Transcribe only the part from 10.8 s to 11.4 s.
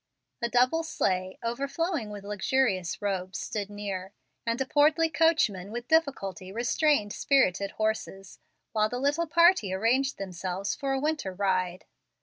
a winter